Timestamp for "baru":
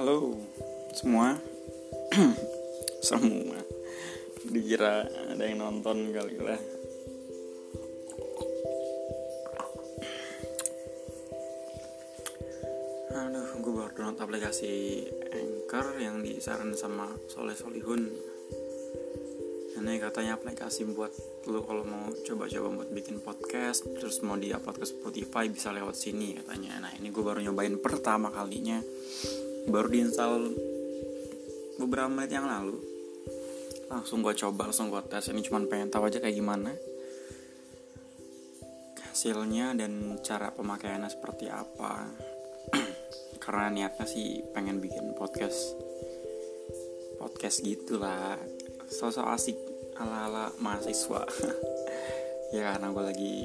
13.76-13.92, 27.20-27.44, 29.68-29.92